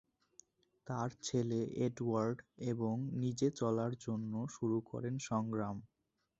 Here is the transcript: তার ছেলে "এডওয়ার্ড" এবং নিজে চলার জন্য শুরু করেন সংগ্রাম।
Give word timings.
তার 0.87 1.09
ছেলে 1.23 1.59
"এডওয়ার্ড" 1.85 2.37
এবং 2.71 2.93
নিজে 3.15 3.47
চলার 3.59 3.91
জন্য 4.05 4.33
শুরু 4.55 4.77
করেন 4.89 5.15
সংগ্রাম। 5.29 5.77